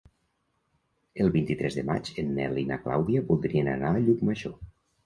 [1.25, 4.61] El vint-i-tres de maig en Nel i na Clàudia voldrien anar a Llucmajor.